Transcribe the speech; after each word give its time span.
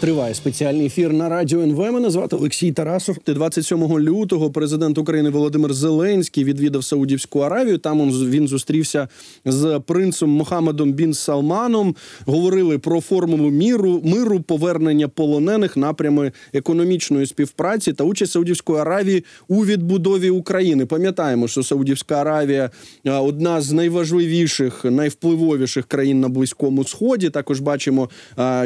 Триває 0.00 0.34
спеціальний 0.34 0.86
ефір 0.86 1.12
на 1.12 1.28
радіо 1.28 1.62
НВ. 1.62 1.78
Мене 1.78 2.10
звати 2.10 2.36
Олексій 2.36 2.72
Тарасов. 2.72 3.16
27 3.26 3.98
лютого 3.98 4.50
президент 4.50 4.98
України 4.98 5.30
Володимир 5.30 5.74
Зеленський 5.74 6.44
відвідав 6.44 6.84
Саудівську 6.84 7.40
Аравію. 7.40 7.78
Там 7.78 8.10
він 8.10 8.48
зустрівся 8.48 9.08
з 9.44 9.80
принцем 9.86 10.30
Мохамедом 10.30 10.92
Бін 10.92 11.14
Салманом. 11.14 11.96
Говорили 12.26 12.78
про 12.78 13.00
формулу 13.00 13.50
міру, 13.50 14.00
миру, 14.04 14.40
повернення 14.40 15.08
полонених, 15.08 15.76
напрями 15.76 16.32
економічної 16.52 17.26
співпраці 17.26 17.92
та 17.92 18.04
участь 18.04 18.32
Саудівської 18.32 18.78
Аравії 18.78 19.24
у 19.48 19.64
відбудові 19.64 20.30
України. 20.30 20.86
Пам'ятаємо, 20.86 21.48
що 21.48 21.62
Саудівська 21.62 22.14
Аравія 22.14 22.70
одна 23.04 23.60
з 23.60 23.72
найважливіших, 23.72 24.84
найвпливовіших 24.84 25.86
країн 25.86 26.20
на 26.20 26.28
близькому 26.28 26.84
сході. 26.84 27.30
Також 27.30 27.60
бачимо, 27.60 28.10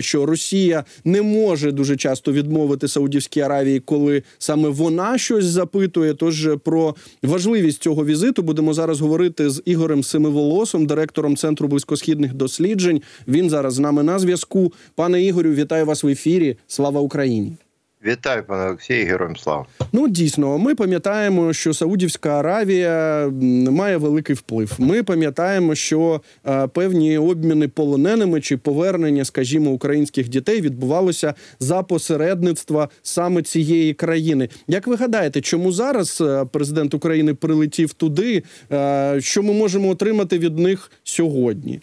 що 0.01 0.27
Росія 0.27 0.85
не 1.05 1.20
не 1.21 1.41
може 1.41 1.73
дуже 1.73 1.97
часто 1.97 2.33
відмовити 2.33 2.89
Саудівській 2.89 3.41
Аравії, 3.41 3.81
коли 3.81 4.23
саме 4.39 4.69
вона 4.69 5.19
щось 5.19 5.45
запитує. 5.45 6.15
Тож 6.15 6.49
про 6.65 6.95
важливість 7.23 7.83
цього 7.83 8.05
візиту 8.05 8.43
будемо 8.43 8.75
зараз 8.75 9.01
говорити 9.01 9.51
з 9.51 9.63
Ігорем 9.65 10.03
Семиволосом, 10.03 10.87
директором 10.87 11.37
центру 11.37 11.69
близькосхідних 11.69 12.35
досліджень. 12.35 13.03
Він 13.29 13.51
зараз 13.51 13.75
з 13.75 13.79
нами 13.79 14.03
на 14.03 14.19
зв'язку. 14.19 14.73
Пане 14.95 15.23
Ігорю, 15.23 15.51
вітаю 15.51 15.87
вас 15.87 16.05
в 16.05 16.07
ефірі. 16.07 16.57
Слава 16.67 17.01
Україні! 17.01 17.70
Вітаю, 18.07 18.45
пане 18.45 18.67
Олексію, 18.67 19.07
героям 19.07 19.37
слава. 19.37 19.67
Ну 19.93 20.09
дійсно, 20.09 20.59
ми 20.59 20.75
пам'ятаємо, 20.75 21.53
що 21.53 21.75
Саудівська 21.75 22.39
Аравія 22.39 23.29
має 23.71 23.97
великий 23.97 24.37
вплив. 24.37 24.73
Ми 24.79 25.03
пам'ятаємо, 25.03 25.75
що 25.75 26.21
е, 26.47 26.67
певні 26.67 27.19
обміни 27.19 27.69
полоненими 27.69 28.41
чи 28.41 28.57
повернення, 28.57 29.25
скажімо, 29.25 29.71
українських 29.71 30.29
дітей 30.29 30.61
відбувалося 30.61 31.35
за 31.59 31.83
посередництва 31.83 32.89
саме 33.03 33.43
цієї 33.43 33.95
країни. 33.95 34.49
Як 34.69 34.87
ви 34.87 34.97
гадаєте, 34.97 35.41
чому 35.41 35.73
зараз 35.73 36.21
е, 36.21 36.45
президент 36.53 36.95
України 36.95 37.35
прилетів 37.35 37.93
туди? 37.93 38.43
Е, 38.73 39.17
що 39.21 39.43
ми 39.43 39.53
можемо 39.53 39.89
отримати 39.89 40.39
від 40.39 40.59
них 40.59 40.91
сьогодні? 41.05 41.81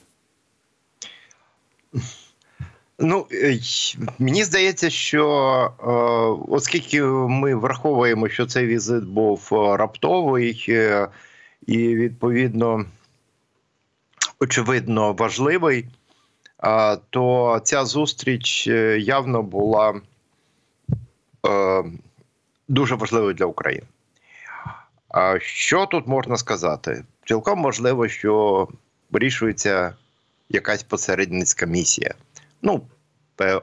Ну 2.99 3.27
е, 3.31 3.59
мені 4.19 4.43
здається, 4.43 4.89
що 4.89 5.25
е, 5.79 5.91
оскільки 6.53 7.01
ми 7.03 7.55
враховуємо, 7.55 8.29
що 8.29 8.45
цей 8.45 8.65
візит 8.67 9.03
був 9.03 9.49
е, 9.51 9.77
раптовий 9.77 10.69
і 11.67 11.95
відповідно 11.95 12.85
очевидно 14.39 15.13
важливий, 15.13 15.85
то 17.09 17.61
ця 17.63 17.85
зустріч 17.85 18.67
явно 18.97 19.43
була 19.43 20.01
дуже 22.67 22.95
важливою 22.95 23.33
для 23.33 23.45
України. 23.45 23.87
Що 25.39 25.85
тут 25.85 26.07
можна 26.07 26.37
сказати? 26.37 27.03
Цілком 27.25 27.59
можливо, 27.59 28.07
що 28.07 28.67
вирішується 29.11 29.93
якась 30.49 30.83
посередницька 30.83 31.65
місія 31.65 32.13
ну, 32.61 32.81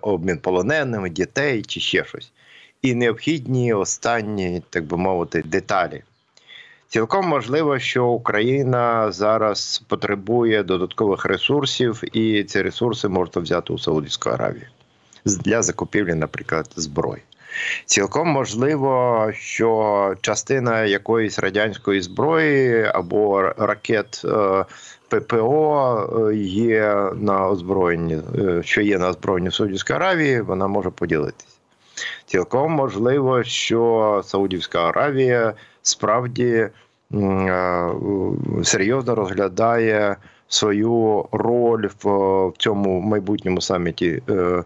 обмін 0.01 0.39
полоненими, 0.39 1.11
дітей 1.11 1.63
чи 1.63 1.81
ще 1.81 2.05
щось. 2.05 2.33
І 2.83 2.95
необхідні 2.95 3.75
останні, 3.75 4.63
так 4.71 4.85
би 4.85 4.97
мовити, 4.97 5.43
деталі. 5.43 6.03
Цілком 6.89 7.27
можливо, 7.27 7.79
що 7.79 8.07
Україна 8.07 9.13
зараз 9.13 9.83
потребує 9.89 10.63
додаткових 10.63 11.25
ресурсів, 11.25 12.03
і 12.17 12.45
ці 12.45 12.63
ресурси 12.63 13.09
можна 13.09 13.43
взяти 13.43 13.73
у 13.73 13.79
Саудівську 13.79 14.31
Аравію 14.31 14.67
для 15.25 15.63
закупівлі, 15.63 16.15
наприклад, 16.15 16.71
зброї. 16.77 17.23
Цілком 17.87 18.29
можливо, 18.29 19.31
що 19.35 20.15
частина 20.21 20.85
якоїсь 20.85 21.39
радянської 21.39 22.01
зброї 22.01 22.85
або 22.85 23.43
ракет 23.43 24.23
е, 24.25 24.65
ППО 25.09 26.31
е, 26.31 26.35
є 26.37 27.11
на 27.15 27.49
озброєнні, 27.49 28.19
е, 28.39 28.63
що 28.63 28.81
є 28.81 28.99
на 28.99 29.09
озброєнні 29.09 29.51
Саудівської 29.51 29.97
Аравії, 29.97 30.41
вона 30.41 30.67
може 30.67 30.91
поділитися. 30.91 31.47
Цілком 32.27 32.73
можливо, 32.73 33.43
що 33.43 34.23
Саудівська 34.25 34.89
Аравія 34.89 35.53
справді 35.83 36.69
серйозно 38.63 39.15
розглядає 39.15 40.17
свою 40.49 41.25
роль 41.33 41.89
в 42.03 42.53
цьому 42.59 43.01
майбутньому 43.01 43.61
саміті 43.61 44.23
Е, 44.31 44.65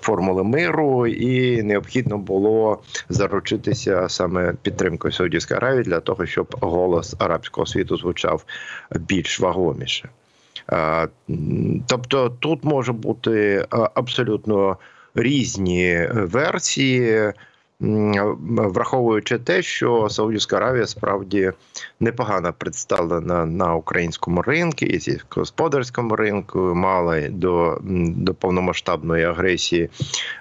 формули 0.00 0.44
миру, 0.44 1.06
і 1.06 1.62
необхідно 1.62 2.18
було 2.18 2.82
заручитися 3.08 4.08
саме 4.08 4.54
підтримкою 4.62 5.12
Саудівської 5.12 5.58
Аравії 5.58 5.82
для 5.82 6.00
того, 6.00 6.26
щоб 6.26 6.56
голос 6.60 7.16
арабського 7.18 7.66
світу 7.66 7.96
звучав 7.96 8.44
більш 8.90 9.40
вагоміше. 9.40 10.08
Е, 10.72 11.08
тобто 11.86 12.28
тут 12.28 12.64
може 12.64 12.92
бути 12.92 13.32
е, 13.32 13.66
абсолютно 13.94 14.76
різні 15.14 16.08
версії 16.12 17.32
враховуючи 17.80 19.38
те, 19.38 19.62
що 19.62 20.08
Саудівська 20.10 20.56
Аравія 20.56 20.86
справді 20.86 21.52
непогано 22.00 22.52
представлена 22.58 23.46
на 23.46 23.74
українському 23.74 24.42
ринку 24.42 24.84
і 24.84 25.00
сільськогосподарському 25.00 26.16
ринку, 26.16 26.58
мала 26.58 27.28
до 27.28 27.78
до 27.82 28.34
повномасштабної 28.34 29.24
агресії 29.24 29.90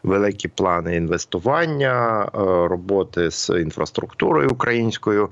великі 0.04 0.50
плани 0.50 0.96
інвестування, 0.96 2.24
е, 2.24 2.28
роботи 2.68 3.32
з 3.32 3.50
інфраструктурою 3.50 4.50
українською. 4.50 5.30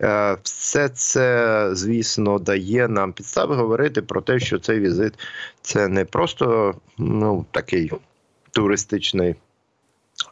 Е, 0.00 0.36
все 0.42 0.88
це, 0.88 1.68
звісно, 1.72 2.38
дає 2.38 2.88
нам 2.88 3.12
підстави 3.12 3.56
говорити 3.56 4.02
про 4.02 4.20
те, 4.20 4.38
що 4.38 4.58
цей 4.58 4.80
візит 4.80 5.14
це 5.62 5.88
не 5.88 6.04
просто 6.04 6.74
ну, 6.98 7.46
такий 7.50 7.92
туристичний, 8.52 9.34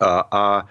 а, 0.01 0.25
а 0.31 0.63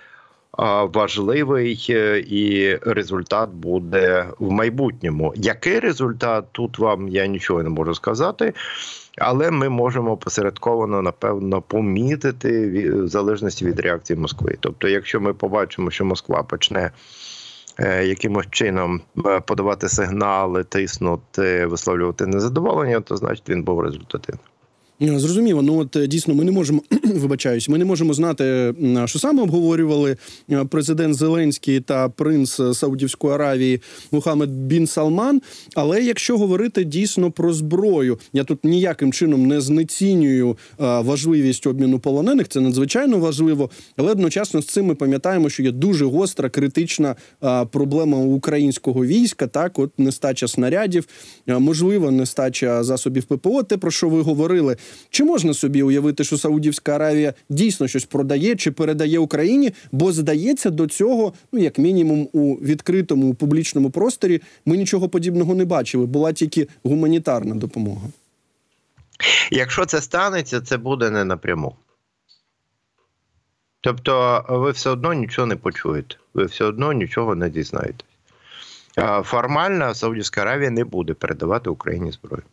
важливий 0.93 1.85
е, 1.89 2.23
і 2.27 2.75
результат 2.75 3.49
буде 3.49 4.27
в 4.39 4.51
майбутньому. 4.51 5.33
Який 5.35 5.79
результат 5.79 6.45
тут 6.51 6.79
вам 6.79 7.07
я 7.07 7.25
нічого 7.25 7.63
не 7.63 7.69
можу 7.69 7.95
сказати, 7.95 8.53
але 9.17 9.51
ми 9.51 9.69
можемо 9.69 10.17
посередковано 10.17 11.01
напевно 11.01 11.61
помітити 11.61 12.69
в 12.91 13.07
залежності 13.07 13.65
від 13.65 13.79
реакції 13.79 14.19
Москви. 14.19 14.57
Тобто, 14.59 14.87
якщо 14.87 15.21
ми 15.21 15.33
побачимо, 15.33 15.91
що 15.91 16.05
Москва 16.05 16.43
почне. 16.43 16.91
Е, 17.79 18.05
якимось 18.05 18.47
чином 18.49 19.01
е, 19.25 19.39
подавати 19.39 19.89
сигнали, 19.89 20.63
тиснути, 20.63 21.65
висловлювати 21.65 22.25
незадоволення, 22.25 23.01
то 23.01 23.17
значить 23.17 23.49
він 23.49 23.63
був 23.63 23.81
результативним. 23.81 24.52
Е, 25.03 25.19
зрозуміло, 25.19 25.61
ну 25.61 25.79
от 25.79 25.95
е, 25.95 26.07
дійсно 26.07 26.35
ми 26.35 26.43
не 26.43 26.51
можемо 26.51 26.81
вибачаюсь, 27.03 27.69
ми 27.69 27.77
не 27.77 27.85
можемо 27.85 28.13
знати, 28.13 28.73
що 29.05 29.19
саме 29.19 29.43
обговорювали 29.43 30.17
е, 30.51 30.65
президент 30.65 31.15
Зеленський 31.15 31.79
та 31.79 32.09
принц 32.09 32.61
Саудівської 32.73 33.33
Аравії 33.33 33.81
Мухаммед 34.11 34.49
Бін 34.49 34.87
Салман. 34.87 35.41
Але 35.75 36.03
якщо 36.03 36.37
говорити 36.37 36.83
дійсно 36.83 37.31
про 37.31 37.53
зброю, 37.53 38.19
я 38.33 38.43
тут 38.43 38.65
ніяким 38.65 39.13
чином 39.13 39.47
не 39.47 39.61
знецінюю 39.61 40.57
важливість 40.77 41.67
обміну 41.67 41.99
полонених. 41.99 42.47
Це 42.47 42.61
надзвичайно 42.61 43.17
важливо, 43.19 43.69
але 43.97 44.11
одночасно 44.11 44.61
з 44.61 44.65
цим 44.65 44.85
ми 44.85 44.95
пам'ятаємо, 44.95 45.49
що 45.49 45.63
є 45.63 45.71
дуже 45.71 46.05
гостра 46.05 46.49
критична 46.49 47.15
проблема 47.71 48.17
українського 48.17 49.05
війська. 49.05 49.47
Так, 49.47 49.79
от 49.79 49.99
нестача 49.99 50.47
снарядів, 50.47 51.07
можливо, 51.47 52.11
нестача 52.11 52.83
засобів 52.83 53.23
ППО. 53.23 53.63
Те 53.63 53.77
про 53.77 53.91
що 53.91 54.09
ви 54.09 54.21
говорили. 54.21 54.77
Чи 55.09 55.23
можна 55.23 55.53
собі 55.53 55.83
уявити, 55.83 56.23
що 56.23 56.37
Саудівська 56.37 56.95
Аравія 56.95 57.33
дійсно 57.49 57.87
щось 57.87 58.05
продає 58.05 58.55
чи 58.55 58.71
передає 58.71 59.19
Україні? 59.19 59.71
Бо 59.91 60.11
здається, 60.11 60.69
до 60.69 60.87
цього, 60.87 61.33
ну 61.51 61.59
як 61.59 61.77
мінімум, 61.77 62.29
у 62.33 62.55
відкритому 62.55 63.27
у 63.27 63.33
публічному 63.33 63.89
просторі 63.89 64.41
ми 64.65 64.77
нічого 64.77 65.09
подібного 65.09 65.55
не 65.55 65.65
бачили. 65.65 66.05
Була 66.05 66.33
тільки 66.33 66.67
гуманітарна 66.83 67.55
допомога. 67.55 68.07
Якщо 69.51 69.85
це 69.85 70.01
станеться, 70.01 70.61
це 70.61 70.77
буде 70.77 71.09
не 71.09 71.25
напряму. 71.25 71.75
Тобто, 73.81 74.45
ви 74.49 74.71
все 74.71 74.89
одно 74.89 75.13
нічого 75.13 75.47
не 75.47 75.55
почуєте, 75.55 76.15
ви 76.33 76.45
все 76.45 76.65
одно 76.65 76.93
нічого 76.93 77.35
не 77.35 77.49
дізнаєтесь. 77.49 78.05
Формально 79.23 79.93
Саудівська 79.93 80.41
Аравія 80.41 80.69
не 80.69 80.83
буде 80.83 81.13
передавати 81.13 81.69
Україні 81.69 82.11
зброю. 82.11 82.43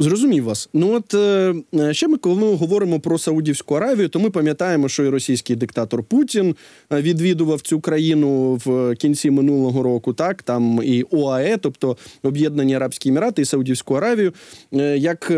Зрозумів 0.00 0.44
вас. 0.44 0.68
Ну 0.72 0.92
от 0.92 1.14
е, 1.14 1.54
ще 1.94 2.08
ми, 2.08 2.18
коли 2.18 2.34
ми 2.34 2.54
говоримо 2.54 3.00
про 3.00 3.18
Саудівську 3.18 3.74
Аравію, 3.74 4.08
то 4.08 4.20
ми 4.20 4.30
пам'ятаємо, 4.30 4.88
що 4.88 5.04
і 5.04 5.08
російський 5.08 5.56
диктатор 5.56 6.02
Путін 6.02 6.56
е, 6.92 7.02
відвідував 7.02 7.60
цю 7.60 7.80
країну 7.80 8.54
в 8.64 8.94
кінці 8.94 9.30
минулого 9.30 9.82
року. 9.82 10.12
Так 10.12 10.42
там 10.42 10.80
і 10.84 11.04
ОАЕ, 11.10 11.56
тобто 11.56 11.96
Об'єднані 12.22 12.74
Арабські 12.74 13.08
Емірати 13.08 13.42
і 13.42 13.44
Саудівську 13.44 13.94
Аравію, 13.94 14.32
е, 14.72 14.98
як 14.98 15.32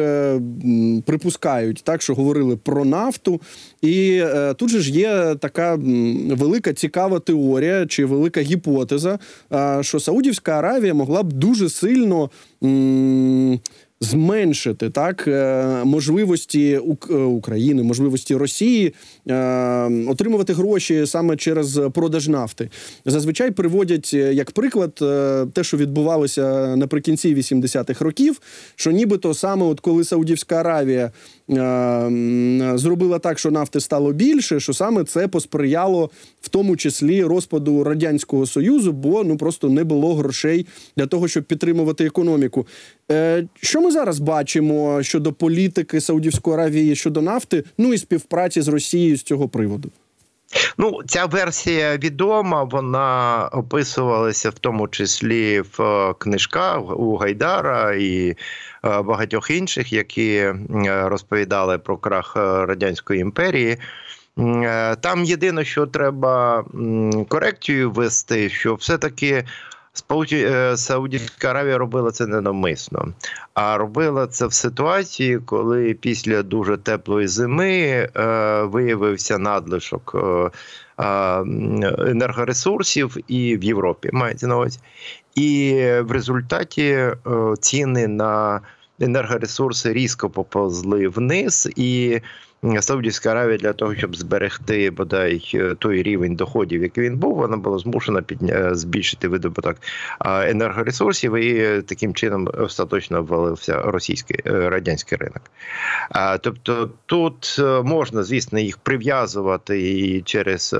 припускають, 1.07 1.81
так 1.85 2.03
що 2.03 2.15
говорили 2.15 2.57
про 2.57 2.85
нафту. 2.85 3.41
І 3.83 4.23
тут 4.57 4.71
же 4.71 4.81
ж 4.81 4.93
є 4.93 5.35
така 5.41 5.79
велика 6.31 6.73
цікава 6.73 7.19
теорія 7.19 7.87
чи 7.87 8.05
велика 8.05 8.41
гіпотеза, 8.41 9.19
що 9.81 10.01
Саудівська 10.01 10.53
Аравія 10.53 10.95
могла 10.95 11.23
б 11.23 11.33
дуже 11.33 11.69
сильно 11.69 12.31
зменшити 14.01 14.91
так 14.91 15.29
е, 15.29 15.65
можливості 15.85 16.81
е, 17.11 17.15
України, 17.15 17.83
можливості 17.83 18.37
Росії 18.37 18.95
е, 19.29 19.35
отримувати 20.09 20.53
гроші 20.53 21.07
саме 21.07 21.37
через 21.37 21.81
продаж 21.95 22.29
нафти. 22.29 22.71
Зазвичай 23.05 23.51
приводять 23.51 24.13
як 24.15 24.51
приклад 24.51 24.95
те, 25.53 25.65
що 25.65 25.77
відбувалося 25.77 26.77
наприкінці 26.77 27.35
80-х 27.35 28.05
років, 28.05 28.41
що 28.77 28.91
нібито 28.91 29.35
саме 29.35 29.67
от 29.67 29.81
коли 29.81 30.05
Саудівська 30.05 30.57
Аравія 30.57 31.13
зробила 32.75 33.19
так, 33.19 33.39
що 33.39 33.51
нафти 33.51 33.81
стало 33.81 34.13
більше, 34.13 34.61
що 34.61 34.75
саме 34.75 35.05
це 35.05 35.29
посприяло 35.29 36.11
в 36.41 36.49
тому 36.49 36.77
числі 36.77 37.25
розпаду 37.25 37.85
радянського 37.85 38.47
союзу, 38.47 38.93
бо 38.93 39.25
ну 39.25 39.37
просто 39.37 39.69
не 39.69 39.85
було 39.85 40.15
грошей 40.15 40.67
для 40.97 41.07
того, 41.07 41.29
щоб 41.29 41.45
підтримувати 41.45 42.05
економіку. 42.07 42.67
Що 43.63 43.81
ми 43.81 43.91
зараз 43.91 44.19
бачимо 44.19 45.03
щодо 45.03 45.33
політики 45.33 46.01
Саудівської 46.01 46.55
Аравії 46.55 46.97
щодо 46.97 47.23
нафти, 47.23 47.65
ну 47.79 47.95
і 47.95 47.99
співпраці 47.99 48.63
з 48.63 48.69
Росією 48.69 49.17
з 49.17 49.23
цього 49.23 49.49
приводу? 49.49 49.91
Ну, 50.79 51.01
ця 51.07 51.27
версія 51.27 51.97
відома, 51.97 52.65
вона 52.65 53.49
описувалася 53.53 54.51
в 54.51 54.59
тому 54.59 54.89
числі 54.89 55.61
в 55.61 55.83
е, 55.83 56.15
книжках 56.19 56.99
у 56.99 57.17
Гайдара 57.17 57.95
і 57.95 58.29
е, 58.29 58.37
багатьох 58.83 59.51
інших, 59.51 59.93
які 59.93 60.35
е, 60.35 60.55
розповідали 61.05 61.79
про 61.79 61.97
крах 61.97 62.37
радянської 62.37 63.21
імперії. 63.21 63.77
Там 65.01 65.25
єдине, 65.25 65.65
що 65.65 65.87
треба 65.87 66.65
корекцію 67.29 67.91
ввести, 67.91 68.49
що 68.49 68.75
все-таки 68.75 69.45
Е, 70.33 70.77
Саудівська 70.77 71.51
Аравія 71.51 71.79
робила 71.79 72.11
це 72.11 72.27
ненавмисно, 72.27 73.13
а 73.55 73.79
робила 73.79 74.27
це 74.27 74.47
в 74.47 74.53
ситуації, 74.53 75.39
коли 75.39 75.95
після 75.95 76.43
дуже 76.43 76.77
теплої 76.77 77.29
зими 77.29 77.71
е, 77.71 78.09
виявився 78.63 79.39
надлишок 79.39 80.13
е, 80.15 80.51
енергоресурсів 81.99 83.17
і 83.29 83.57
в 83.57 83.65
Європі 83.65 84.11
мається 84.13 84.47
на 84.47 84.57
увазі. 84.57 84.79
І 85.35 85.73
в 86.01 86.11
результаті 86.11 87.07
ціни 87.61 88.09
на 88.09 88.61
енергоресурси 89.01 89.93
різко 89.93 90.31
поповзли 90.31 91.09
вниз 91.09 91.69
і. 91.77 92.21
Саудівська 92.81 93.31
Аравія 93.31 93.59
для 93.59 93.73
того, 93.73 93.95
щоб 93.95 94.17
зберегти 94.17 94.91
бодай 94.91 95.51
е, 95.55 95.75
той 95.79 96.03
рівень 96.03 96.37
доходів, 96.37 96.83
який 96.83 97.05
він 97.05 97.17
був, 97.17 97.37
вона 97.37 97.57
була 97.57 97.79
змушена 97.79 98.23
підня... 98.23 98.55
Е, 98.55 98.75
збільшити 98.75 99.29
видобуток 99.29 99.77
енергоресурсів, 100.25 101.35
і 101.35 101.83
таким 101.83 102.15
чином 102.15 102.49
остаточно 102.59 103.23
ввалився 103.23 103.83
російський 103.83 104.41
е, 104.47 104.71
радянський 104.71 105.19
ринок. 105.19 105.43
Тобто 106.41 106.91
тут 107.07 107.61
можна, 107.85 108.23
звісно, 108.23 108.59
їх 108.59 108.79
прив'язувати 108.79 109.91
і 109.93 110.23
через 110.23 110.77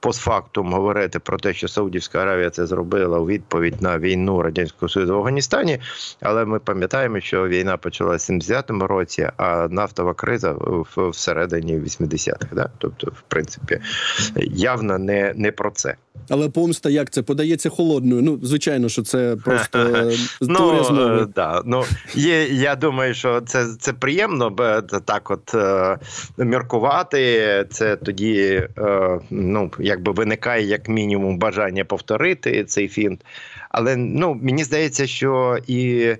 постфактум 0.00 0.72
говорити 0.72 1.18
про 1.18 1.38
те, 1.38 1.54
що 1.54 1.68
Саудівська 1.68 2.18
Аравія 2.18 2.50
це 2.50 2.66
зробила 2.66 3.18
у 3.18 3.26
відповідь 3.26 3.82
на 3.82 3.98
війну 3.98 4.42
радянського 4.42 4.88
союзу 4.88 5.14
в 5.14 5.18
Афганістані, 5.18 5.80
але 6.20 6.44
ми 6.44 6.58
пам'ятаємо, 6.58 7.20
що 7.20 7.48
війна 7.48 7.76
почалася 7.76 8.32
в 8.32 8.36
70-му 8.36 8.86
році, 8.86 9.30
а 9.36 9.68
нафтова 9.70 10.14
криза 10.14 10.52
в 10.52 11.13
всередині 11.14 11.78
80-х. 11.78 12.46
Да? 12.52 12.70
Тобто, 12.78 13.06
в 13.06 13.22
принципі, 13.28 13.80
явно 14.50 14.98
не 14.98 15.32
не 15.36 15.52
про 15.52 15.70
це. 15.70 15.94
Але 16.28 16.48
помста 16.48 16.90
як 16.90 17.10
це 17.10 17.22
подається 17.22 17.70
холодною? 17.70 18.22
Ну, 18.22 18.38
звичайно, 18.42 18.88
що 18.88 19.02
це 19.02 19.36
просто 19.44 20.10
ну. 20.40 21.28
Да, 21.34 21.62
ну, 21.64 21.84
є, 22.14 22.44
Я 22.48 22.76
думаю, 22.76 23.14
що 23.14 23.40
це 23.40 23.66
це 23.80 23.92
приємно, 23.92 24.50
так 25.04 25.30
от 25.30 25.54
е, 25.54 25.98
міркувати. 26.38 27.66
Це 27.70 27.96
тоді 27.96 28.68
е, 28.78 29.20
ну, 29.30 29.70
якби 29.78 30.12
виникає 30.12 30.66
як 30.66 30.88
мінімум 30.88 31.38
бажання 31.38 31.84
повторити 31.84 32.64
цей 32.64 32.88
фінт. 32.88 33.24
Але 33.70 33.96
ну, 33.96 34.40
мені 34.42 34.64
здається, 34.64 35.06
що 35.06 35.58
і 35.66 36.14
Е, 36.14 36.16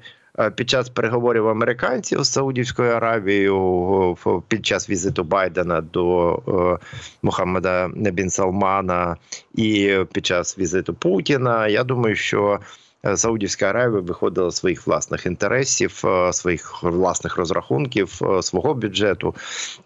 під 0.57 0.71
час 0.71 0.89
переговорів 0.89 1.49
американців 1.49 2.23
з 2.25 2.33
Саудівською 2.33 2.93
Аравією 2.93 4.17
під 4.49 4.67
час 4.67 4.91
візиту 4.91 5.25
Байдена 5.25 5.81
до 5.81 6.33
е, 6.49 6.87
Мухаммеда 7.23 7.91
Бін 7.95 8.31
Салмана 8.31 9.17
і 9.55 9.99
під 10.13 10.27
час 10.27 10.59
візиту 10.59 10.95
Путіна. 10.95 11.69
Я 11.69 11.85
думаю, 11.85 12.17
що 12.17 12.61
е, 13.07 13.17
Саудівська 13.17 13.67
Аравія 13.67 14.01
виходила 14.01 14.51
своїх 14.51 14.87
власних 14.87 15.27
інтересів, 15.27 16.03
своїх 16.31 16.83
власних 16.83 17.37
розрахунків, 17.37 18.21
свого 18.41 18.75
бюджету, 18.75 19.35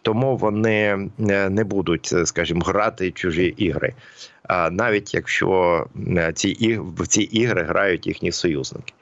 тому 0.02 0.36
вони 0.36 1.10
не 1.48 1.64
будуть, 1.64 2.14
скажімо, 2.24 2.60
грати 2.66 3.10
чужі 3.10 3.46
ігри. 3.46 3.94
Навіть 4.70 5.14
якщо 5.14 5.86
ці 6.34 6.78
в 6.78 7.06
ці 7.06 7.22
ігри 7.22 7.62
грають 7.62 8.06
їхні 8.06 8.32
союзники. 8.32 8.92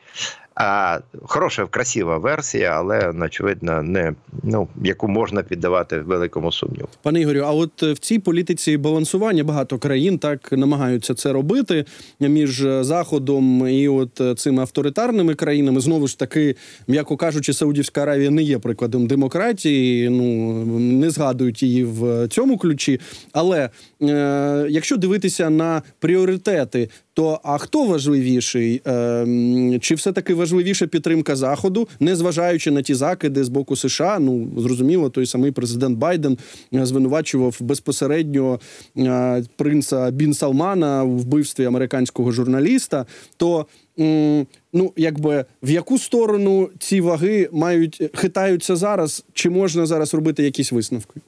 А 0.57 1.01
хороша, 1.23 1.67
красива 1.67 2.19
версія, 2.19 2.71
але 2.71 3.13
очевидно, 3.25 3.83
не 3.83 4.15
ну 4.43 4.69
яку 4.85 5.09
можна 5.09 5.43
піддавати 5.43 6.01
великому 6.01 6.53
сумніву. 6.53 6.89
Пане 7.03 7.21
Ігорю, 7.21 7.41
а 7.47 7.53
от 7.53 7.83
в 7.83 7.99
цій 7.99 8.19
політиці 8.19 8.77
балансування 8.77 9.45
багато 9.45 9.79
країн 9.79 10.19
так 10.19 10.53
намагаються 10.53 11.15
це 11.15 11.33
робити 11.33 11.85
між 12.21 12.67
заходом 12.81 13.69
і 13.69 13.89
от 13.89 14.39
цими 14.39 14.63
авторитарними 14.63 15.35
країнами. 15.35 15.81
Знову 15.81 16.07
ж 16.07 16.19
таки, 16.19 16.57
м'яко 16.89 17.17
кажучи, 17.17 17.53
Саудівська 17.53 18.03
Аравія 18.03 18.31
не 18.31 18.43
є 18.43 18.59
прикладом 18.59 19.07
демократії. 19.07 20.09
Ну 20.09 20.53
не 20.79 21.11
згадують 21.11 21.63
її 21.63 21.85
в 21.85 22.29
цьому 22.29 22.59
ключі. 22.59 23.01
Але 23.33 23.71
е, 24.03 24.67
якщо 24.71 24.97
дивитися 24.97 25.51
на 25.51 25.83
пріоритети 25.99 26.89
то 27.17 27.41
а 27.45 27.59
хто 27.59 27.85
важливіший? 27.85 28.83
Е, 28.87 29.79
Чи 29.81 29.95
все 29.95 30.13
таки 30.13 30.35
важливіша 30.47 30.87
підтримка 30.87 31.37
заходу, 31.37 31.89
незважаючи 32.01 32.71
на 32.71 32.83
ті 32.83 32.95
закиди 32.95 33.45
з 33.45 33.49
боку 33.49 33.77
США? 33.77 34.19
Ну 34.19 34.49
зрозуміло, 34.57 35.11
той 35.11 35.27
самий 35.27 35.51
президент 35.51 35.99
Байден 35.99 36.39
е, 36.75 36.87
звинувачував 36.87 37.57
безпосередньо 37.61 38.61
е, 38.99 39.45
принца 39.57 40.11
Бін 40.11 40.35
Салмана 40.35 41.03
в 41.03 41.19
вбивстві 41.19 41.65
американського 41.65 42.33
журналіста. 42.33 43.07
То 43.37 43.67
Ну, 44.73 44.93
якби 44.97 45.45
в 45.63 45.71
яку 45.71 45.99
сторону 45.99 46.71
ці 46.79 47.01
ваги 47.01 47.49
мають 47.53 48.11
хитаються 48.15 48.77
зараз? 48.77 49.25
Чи 49.33 49.51
можна 49.51 49.87
зараз 49.87 50.15
робити 50.15 50.43
якісь 50.43 50.73
висновки? 50.73 51.21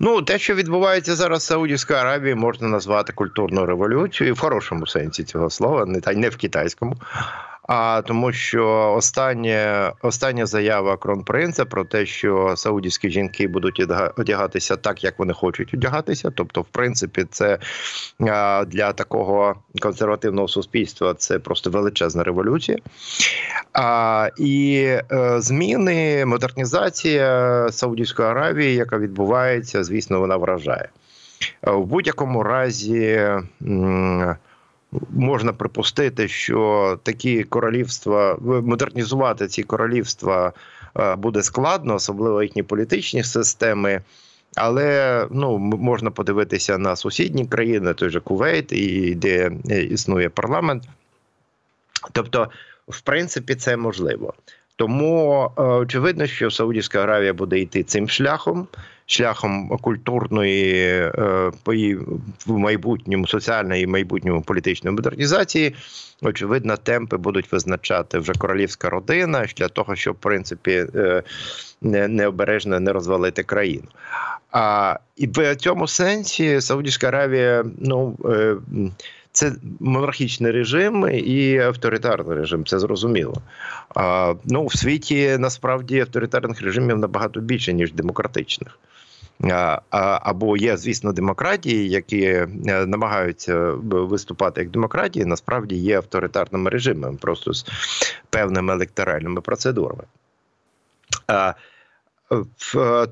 Ну, 0.00 0.22
те, 0.22 0.38
що 0.38 0.54
відбувається 0.54 1.14
зараз 1.14 1.42
в 1.42 1.46
Саудівській 1.46 1.94
Аравії, 1.94 2.34
можна 2.34 2.68
назвати 2.68 3.12
культурною 3.12 3.66
революцією 3.66 4.34
в 4.34 4.38
хорошому 4.38 4.86
сенсі 4.86 5.24
цього 5.24 5.50
слова, 5.50 5.86
не 5.86 6.00
та 6.00 6.12
не 6.12 6.28
в 6.28 6.36
китайському. 6.36 6.96
А 7.62 8.02
тому, 8.06 8.32
що 8.32 8.94
остання 8.96 9.92
остання 10.02 10.46
заява 10.46 10.96
кронпринца 10.96 11.64
про 11.64 11.84
те, 11.84 12.06
що 12.06 12.54
саудівські 12.56 13.10
жінки 13.10 13.48
будуть 13.48 13.86
одягатися 14.16 14.76
так, 14.76 15.04
як 15.04 15.18
вони 15.18 15.32
хочуть 15.32 15.74
одягатися. 15.74 16.30
Тобто, 16.30 16.60
в 16.60 16.66
принципі, 16.66 17.26
це 17.30 17.58
для 18.66 18.92
такого 18.92 19.54
консервативного 19.80 20.48
суспільства 20.48 21.14
це 21.14 21.38
просто 21.38 21.70
величезна 21.70 22.24
революція. 22.24 22.78
А, 23.72 24.30
І 24.38 24.84
е, 24.84 25.40
зміни, 25.40 26.26
модернізація 26.26 27.68
Саудівської 27.70 28.28
Аравії, 28.28 28.74
яка 28.74 28.98
відбувається, 28.98 29.84
звісно, 29.84 30.20
вона 30.20 30.36
вражає 30.36 30.88
в 31.62 31.84
будь-якому 31.84 32.42
разі 32.42 33.28
можна 35.10 35.52
припустити, 35.52 36.28
що 36.28 36.98
такі 37.02 37.44
королівства 37.44 38.38
модернізувати 38.42 39.48
ці 39.48 39.62
королівства 39.62 40.52
е, 40.96 41.16
буде 41.16 41.42
складно, 41.42 41.94
особливо 41.94 42.42
їхні 42.42 42.62
політичні 42.62 43.24
системи. 43.24 44.02
Але 44.56 45.26
ну 45.30 45.58
можна 45.58 46.10
подивитися 46.10 46.78
на 46.78 46.96
сусідні 46.96 47.46
країни, 47.46 47.94
той 47.94 48.10
же 48.10 48.20
Кувейт, 48.20 48.72
і 48.72 49.14
де 49.14 49.50
е, 49.70 49.82
існує 49.82 50.28
парламент. 50.28 50.82
Тобто, 52.12 52.48
в 52.88 53.00
принципі, 53.00 53.54
це 53.54 53.76
можливо. 53.76 54.34
Тому 54.76 55.50
очевидно, 55.56 56.26
що 56.26 56.50
Саудівська 56.50 57.02
Аравія 57.02 57.34
буде 57.34 57.58
йти 57.58 57.82
цим 57.82 58.08
шляхом 58.08 58.68
шляхом 59.06 59.68
культурної 59.68 60.74
е, 60.84 61.50
в 62.46 62.58
майбутньому 62.58 63.26
соціальної 63.26 63.82
і 63.82 63.86
майбутньому 63.86 64.42
політичної 64.42 64.96
модернізації. 64.96 65.74
Очевидно, 66.22 66.76
темпи 66.76 67.16
будуть 67.16 67.52
визначати 67.52 68.18
вже 68.18 68.32
королівська 68.32 68.90
родина 68.90 69.46
для 69.56 69.68
того, 69.68 69.96
щоб 69.96 70.14
в 70.14 70.18
принципі 70.18 70.86
е, 70.94 71.22
необережно 71.82 72.80
не 72.80 72.92
розвалити 72.92 73.42
країну. 73.42 73.88
А 74.52 74.96
і 75.16 75.26
в 75.26 75.56
цьому 75.56 75.88
сенсі 75.88 76.60
Саудівська 76.60 77.08
Аравія, 77.08 77.64
ну 77.78 78.16
е, 78.24 78.56
це 79.32 79.52
монархічний 79.80 80.52
режим 80.52 81.08
і 81.14 81.58
авторитарний 81.58 82.36
режим, 82.36 82.64
це 82.66 82.78
зрозуміло. 82.78 83.34
А, 83.94 84.34
Ну 84.44 84.66
в 84.66 84.76
світі 84.76 85.36
насправді 85.38 86.00
авторитарних 86.00 86.62
режимів 86.62 86.98
набагато 86.98 87.40
більше 87.40 87.72
ніж 87.72 87.92
демократичних 87.92 88.78
або 89.90 90.56
є, 90.56 90.76
звісно, 90.76 91.12
демократії, 91.12 91.88
які 91.88 92.22
е, 92.22 92.46
намагаються 92.86 93.70
виступати 93.82 94.60
як 94.60 94.70
демократії, 94.70 95.24
насправді 95.24 95.76
є 95.76 95.96
авторитарними 95.96 96.70
режимами, 96.70 97.16
просто 97.20 97.52
з 97.52 97.66
певними 98.30 98.72
електоральними 98.72 99.40
процедурами. 99.40 100.02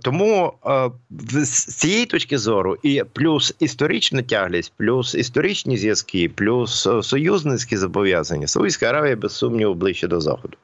Тому 0.03 0.53
з 1.33 1.65
цієї 1.77 2.07
точки 2.07 2.39
зору, 2.39 2.77
і 2.83 3.03
плюс 3.13 3.55
історична 3.59 4.23
тяглість, 4.23 4.73
плюс 4.77 5.15
історичні 5.15 5.77
зв'язки, 5.77 6.31
плюс 6.35 6.87
е, 6.87 7.03
союзницькі 7.03 7.77
зобов'язання, 7.77 8.47
Саудівська 8.47 8.87
Аравія 8.87 9.17
без 9.17 9.33
сумніву 9.33 9.75
ближче 9.75 10.09
до 10.09 10.21
заходу. 10.21 10.57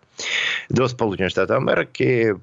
До 0.70 0.88
Сполучених 0.88 1.30
Штатів 1.30 1.56
Америки, 1.56 2.34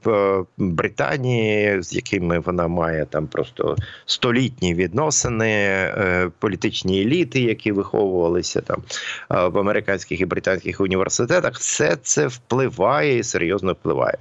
Британії, 0.58 1.84
з 1.84 1.93
якими 1.93 2.39
вона 2.39 2.67
має 2.67 3.05
там 3.05 3.27
просто 3.27 3.75
столітні 4.05 4.74
відносини, 4.74 5.50
е, 5.50 6.29
політичні 6.39 7.01
еліти, 7.01 7.41
які 7.41 7.72
виховувалися 7.72 8.62
там 8.62 8.84
в 9.29 9.58
американських 9.58 10.22
і 10.22 10.25
британських 10.25 10.82
університетах, 10.82 11.58
все 11.58 11.98
це 12.01 12.27
впливає 12.27 13.17
і 13.17 13.24
серйозно 13.24 13.74
впливає. 13.74 14.17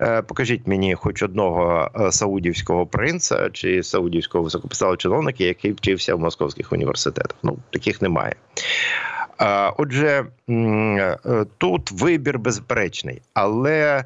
Е, 0.00 0.22
покажіть 0.22 0.66
мені 0.66 0.94
хоч 0.94 1.22
одного 1.22 1.90
е, 2.00 2.12
саудівського 2.12 2.86
принца 2.86 3.50
чи 3.52 3.82
саудівського 3.82 4.44
високопоставленого 4.44 4.96
чиновника, 4.96 5.44
який 5.44 5.72
вчився 5.72 6.14
в 6.14 6.20
московських 6.20 6.72
університетах. 6.72 7.38
Ну 7.42 7.58
таких 7.70 8.02
немає. 8.02 8.34
Отже, 9.76 10.24
е, 10.48 11.18
тут 11.58 11.90
вибір 11.92 12.38
безперечний, 12.38 13.22
але 13.34 14.04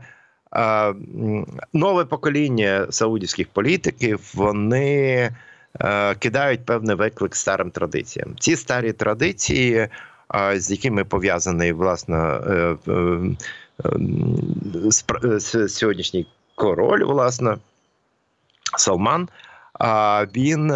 нове 1.73 2.05
покоління 2.05 2.87
саудівських 2.91 3.49
політиків 3.49 4.31
вони 4.35 5.31
кидають 6.19 6.67
певний 6.67 6.97
виклик 6.97 7.37
старим 7.37 7.71
традиціям. 7.71 8.35
Ці 8.41 8.57
старі 8.57 8.93
традиції, 8.93 9.89
з 10.55 10.71
якими 10.71 11.05
пов'язаний 11.05 11.73
власне 11.73 12.39
сьогоднішній 15.69 16.27
король, 16.55 17.05
власне, 17.05 17.57
Салман, 18.77 19.29
він. 20.37 20.73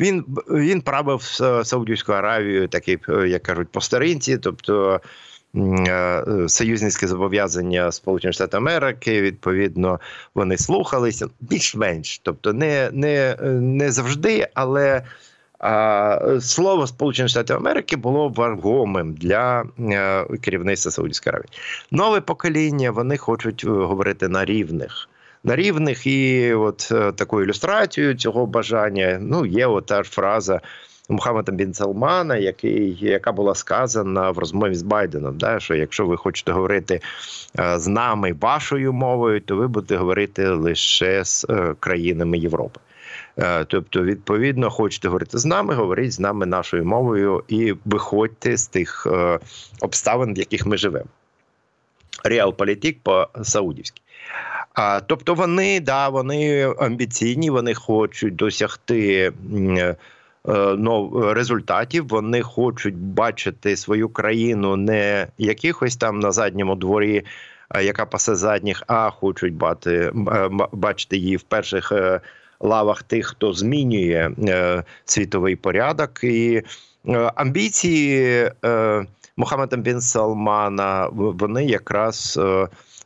Він 0.00 0.24
він 0.50 0.80
правив 0.80 1.22
Саудівську 1.64 2.12
Аравію, 2.12 2.68
такий, 2.68 2.98
як 3.08 3.42
кажуть, 3.42 3.68
по 3.68 3.80
старинці, 3.80 4.38
тобто 4.38 5.00
е, 5.56 6.24
союзницькі 6.48 7.06
зобов'язання 7.06 7.92
Сполучених 7.92 8.34
Штатів 8.34 8.56
Америки, 8.56 9.22
відповідно, 9.22 10.00
вони 10.34 10.58
слухалися 10.58 11.28
більш-менш, 11.40 12.18
тобто 12.18 12.52
не 12.52 12.90
не, 12.92 13.36
не 13.60 13.92
завжди, 13.92 14.48
але 14.54 15.02
слово 16.40 16.86
Сполучених 16.86 17.30
Штатів 17.30 17.56
Америки 17.56 17.96
було 17.96 18.28
вагомим 18.28 19.12
для 19.12 19.64
е, 19.80 20.24
керівництва 20.40 20.92
Саудівської 20.92 21.30
Аравії. 21.30 21.50
Нове 21.90 22.20
покоління 22.20 22.90
вони 22.90 23.16
хочуть 23.16 23.64
говорити 23.64 24.28
на 24.28 24.44
рівних 24.44 25.08
на 25.44 25.56
рівних, 25.56 26.06
і 26.06 26.52
от 26.54 26.88
е, 26.92 27.12
такою 27.12 27.44
ілюстрацією 27.44 28.14
цього 28.14 28.46
бажання 28.46 29.18
ну 29.22 29.46
є 29.46 29.66
от 29.66 29.86
та 29.86 30.02
ж 30.02 30.10
фраза. 30.10 30.60
Мухаммеда 31.10 31.52
Бін 31.52 31.74
Салмана, 31.74 32.36
який 32.36 32.98
яка 33.00 33.32
була 33.32 33.54
сказана 33.54 34.30
в 34.30 34.38
розмові 34.38 34.74
з 34.74 34.82
Байденом, 34.82 35.38
да, 35.38 35.60
що 35.60 35.74
якщо 35.74 36.06
ви 36.06 36.16
хочете 36.16 36.52
говорити 36.52 37.00
е, 37.58 37.78
з 37.78 37.86
нами 37.86 38.32
вашою 38.40 38.92
мовою, 38.92 39.40
то 39.40 39.56
ви 39.56 39.68
будете 39.68 39.96
говорити 39.96 40.48
лише 40.48 41.24
з 41.24 41.46
е, 41.50 41.74
країнами 41.80 42.38
Європи. 42.38 42.80
Е, 43.38 43.64
тобто, 43.64 44.02
відповідно, 44.02 44.70
хочете 44.70 45.08
говорити 45.08 45.38
з 45.38 45.44
нами, 45.44 45.74
говоріть 45.74 46.12
з 46.12 46.20
нами 46.20 46.46
нашою 46.46 46.84
мовою 46.84 47.44
і 47.48 47.74
виходьте 47.84 48.56
з 48.56 48.66
тих 48.66 49.06
е, 49.10 49.38
обставин, 49.80 50.34
в 50.34 50.38
яких 50.38 50.66
ми 50.66 50.76
живемо. 50.76 51.06
Реалполітик 52.24 52.98
по 53.02 53.28
саудівськи 53.42 54.02
а, 54.74 55.00
Тобто 55.00 55.34
вони 55.34 55.80
да, 55.80 56.08
вони 56.08 56.72
амбіційні, 56.78 57.50
вони 57.50 57.74
хочуть 57.74 58.36
досягти 58.36 59.32
ну, 60.76 61.22
результатів. 61.34 62.08
Вони 62.08 62.42
хочуть 62.42 62.96
бачити 62.96 63.76
свою 63.76 64.08
країну 64.08 64.76
не 64.76 65.26
якихось 65.38 65.96
там 65.96 66.20
на 66.20 66.32
задньому 66.32 66.76
дворі, 66.76 67.24
яка 67.82 68.06
пасе 68.06 68.34
задніх, 68.34 68.82
а 68.86 69.10
хочуть 69.10 69.54
бати, 69.54 70.12
бачити 70.72 71.16
її 71.16 71.36
в 71.36 71.42
перших 71.42 71.92
лавах 72.60 73.02
тих, 73.02 73.26
хто 73.26 73.52
змінює 73.52 74.30
світовий 75.04 75.56
порядок 75.56 76.24
і 76.24 76.62
амбіції 77.34 78.50
Мухаммеда 79.36 79.76
Бін 79.76 80.00
Салмана. 80.00 81.08
Вони 81.12 81.64
якраз 81.64 82.40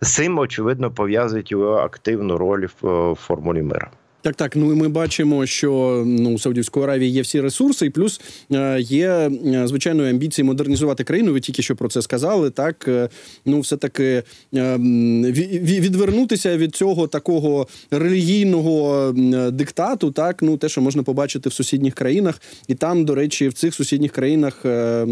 з 0.00 0.14
цим 0.14 0.38
очевидно 0.38 0.90
пов'язують 0.90 1.50
його 1.50 1.74
активну 1.74 2.36
роль 2.38 2.66
в 2.82 3.14
формулі 3.14 3.62
мира. 3.62 3.90
Так, 4.22 4.36
так. 4.36 4.56
Ну 4.56 4.72
і 4.72 4.74
ми 4.74 4.88
бачимо, 4.88 5.46
що 5.46 6.02
ну 6.06 6.34
у 6.34 6.38
Саудівської 6.38 6.84
Аравії 6.84 7.12
є 7.12 7.22
всі 7.22 7.40
ресурси, 7.40 7.86
і 7.86 7.90
плюс 7.90 8.20
е, 8.52 8.80
є 8.80 9.08
е, 9.08 9.30
звичайно 9.66 10.08
амбіції 10.08 10.44
модернізувати 10.44 11.04
країну. 11.04 11.32
Ви 11.32 11.40
тільки 11.40 11.62
що 11.62 11.76
про 11.76 11.88
це 11.88 12.02
сказали. 12.02 12.50
Так 12.50 12.84
е, 12.88 13.08
ну, 13.46 13.60
все 13.60 13.76
таки 13.76 14.22
відвернутися 14.52 16.56
від 16.56 16.74
цього 16.74 17.06
такого 17.06 17.66
релігійного 17.90 19.12
диктату, 19.52 20.10
так 20.10 20.42
ну 20.42 20.56
те, 20.56 20.68
що 20.68 20.80
можна 20.80 21.02
побачити 21.02 21.48
в 21.48 21.52
сусідніх 21.52 21.94
країнах, 21.94 22.40
і 22.68 22.74
там, 22.74 23.04
до 23.04 23.14
речі, 23.14 23.48
в 23.48 23.52
цих 23.52 23.74
сусідніх 23.74 24.12
країнах 24.12 24.60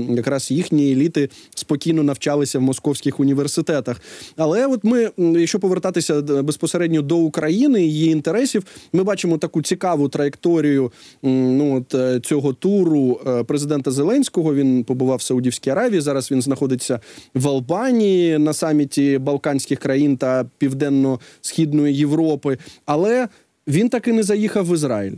якраз 0.09 0.51
їхні 0.51 0.93
еліти 0.93 1.29
спокійно 1.55 2.03
навчалися 2.03 2.59
в 2.59 2.63
московських 2.63 3.21
університетах. 3.21 4.01
Але 4.37 4.67
от 4.67 4.85
ми, 4.85 5.11
якщо 5.19 5.59
повертатися 5.59 6.23
безпосередньо 6.23 7.03
до 7.03 7.17
України 7.17 7.83
її 7.83 8.11
інтересів, 8.11 8.65
ми 8.93 9.00
ми 9.01 9.05
бачимо 9.05 9.39
таку 9.39 9.63
цікаву 9.63 10.09
траєкторію 10.09 10.93
ну, 11.23 11.77
от, 11.77 11.95
е, 11.95 12.21
цього 12.21 12.53
туру 12.53 13.21
е, 13.27 13.45
президента 13.45 13.91
Зеленського. 13.91 14.55
Він 14.55 14.85
побував 14.85 15.19
в 15.19 15.23
Саудівській 15.23 15.71
Аравії. 15.71 16.01
Зараз 16.01 16.31
він 16.31 16.43
знаходиться 16.43 17.01
в 17.35 17.49
Албанії 17.49 18.39
на 18.39 18.53
саміті 18.53 19.19
Балканських 19.19 19.79
країн 19.79 20.17
та 20.17 20.45
Південно-Східної 20.59 21.97
Європи. 21.97 22.59
Але 22.87 23.29
він 23.69 23.89
таки 23.89 24.13
не 24.13 24.23
заїхав 24.23 24.67
в 24.67 24.75
Ізраїль. 24.75 25.15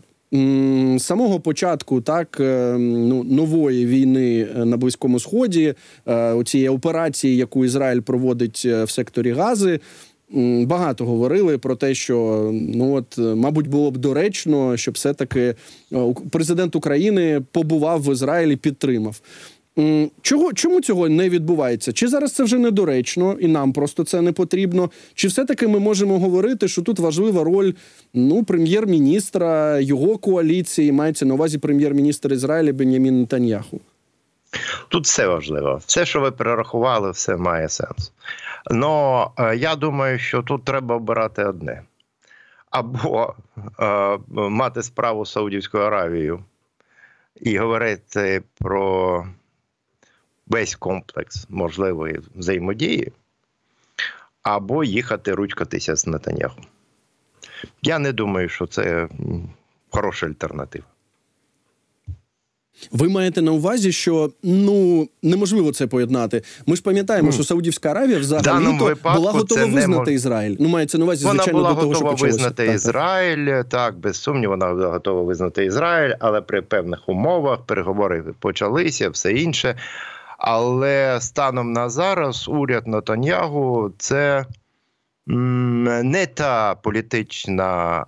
З 0.96 1.02
самого 1.02 1.40
початку 1.40 2.00
так 2.00 2.36
е, 2.40 2.76
ну 2.78 3.24
нової 3.24 3.86
війни 3.86 4.48
на 4.56 4.76
близькому 4.76 5.20
сході 5.20 5.74
цієї 6.44 6.68
операції, 6.68 7.36
яку 7.36 7.64
Ізраїль 7.64 8.00
проводить 8.00 8.64
в 8.64 8.90
секторі 8.90 9.32
Гази 9.32 9.80
багато 10.66 11.04
говорили 11.04 11.58
про 11.58 11.76
те, 11.76 11.94
що 11.94 12.50
ну 12.52 12.94
от, 12.94 13.18
мабуть, 13.18 13.68
було 13.68 13.90
б 13.90 13.96
доречно, 13.96 14.76
щоб 14.76 14.94
все-таки 14.94 15.54
е, 15.92 16.14
президент 16.30 16.76
України 16.76 17.42
побував 17.52 18.02
в 18.02 18.12
Ізраїлі, 18.12 18.56
підтримав. 18.56 19.20
Чого 20.22 20.52
чому 20.52 20.80
цього 20.80 21.08
не 21.08 21.28
відбувається? 21.28 21.92
Чи 21.92 22.08
зараз 22.08 22.32
це 22.32 22.44
вже 22.44 22.58
недоречно, 22.58 23.36
і 23.40 23.48
нам 23.48 23.72
просто 23.72 24.04
це 24.04 24.20
не 24.20 24.32
потрібно? 24.32 24.90
Чи 25.14 25.28
все-таки 25.28 25.68
ми 25.68 25.78
можемо 25.78 26.18
говорити, 26.18 26.68
що 26.68 26.82
тут 26.82 26.98
важлива 26.98 27.44
роль 27.44 27.72
ну, 28.14 28.44
прем'єр-міністра, 28.44 29.80
його 29.80 30.18
коаліції, 30.18 30.92
мається 30.92 31.26
на 31.26 31.34
увазі 31.34 31.58
прем'єр-міністр 31.58 32.32
Ізраїля 32.32 32.72
Бенямін 32.72 33.20
Нетаньяху? 33.20 33.80
Тут 34.88 35.04
все 35.04 35.26
важливо. 35.26 35.80
Все, 35.86 36.06
що 36.06 36.20
ви 36.20 36.30
перерахували, 36.30 37.10
все 37.10 37.36
має 37.36 37.68
сенс. 37.68 38.12
Но 38.70 39.30
е, 39.38 39.56
я 39.56 39.76
думаю, 39.76 40.18
що 40.18 40.42
тут 40.42 40.64
треба 40.64 40.96
обирати 40.96 41.44
одне: 41.44 41.82
або 42.70 43.34
е, 43.80 44.18
мати 44.28 44.82
справу 44.82 45.26
з 45.26 45.32
Саудівською 45.32 45.84
Аравією 45.84 46.44
і 47.40 47.58
говорити 47.58 48.42
про 48.58 49.26
весь 50.46 50.74
комплекс 50.74 51.46
можливої 51.48 52.20
взаємодії, 52.34 53.12
або 54.42 54.84
їхати 54.84 55.34
ручкатися 55.34 55.96
з 55.96 56.06
Нетаньяху. 56.06 56.60
Я 57.82 57.98
не 57.98 58.12
думаю, 58.12 58.48
що 58.48 58.66
це 58.66 59.08
хороша 59.90 60.26
альтернатива. 60.26 60.84
Ви 62.90 63.08
маєте 63.08 63.42
на 63.42 63.52
увазі, 63.52 63.92
що 63.92 64.30
ну 64.42 65.08
неможливо 65.22 65.72
це 65.72 65.86
поєднати. 65.86 66.42
Ми 66.66 66.76
ж 66.76 66.82
пам'ятаємо, 66.82 67.28
mm. 67.28 67.32
що 67.32 67.44
Саудівська 67.44 67.90
Аравія 67.90 68.18
взагалі 68.18 68.78
була 69.14 69.30
готова 69.30 69.64
визнати 69.64 69.98
мож... 69.98 70.08
Ізраїль. 70.08 70.56
Ну 70.60 70.68
мається 70.68 70.98
на 70.98 71.04
увазі, 71.04 71.24
звичайно, 71.24 71.52
вона 71.52 71.74
була 71.74 71.74
до 71.74 71.80
того, 71.80 71.92
готова 71.92 72.16
що 72.16 72.26
визнати 72.26 72.66
так, 72.66 72.74
Ізраїль. 72.74 73.46
Так. 73.46 73.68
так, 73.68 73.98
без 73.98 74.16
сумніву, 74.16 74.52
вона 74.52 74.72
була 74.72 74.88
готова 74.88 75.22
визнати 75.22 75.64
Ізраїль, 75.64 76.14
але 76.18 76.40
при 76.40 76.62
певних 76.62 77.08
умовах 77.08 77.58
переговори 77.66 78.24
почалися, 78.38 79.10
все 79.10 79.32
інше. 79.32 79.76
Але 80.38 81.18
станом 81.20 81.72
на 81.72 81.88
зараз 81.88 82.48
уряд 82.48 82.86
Натаньягу 82.86 83.92
це 83.98 84.46
не 85.26 86.26
та 86.26 86.74
політична 86.74 88.04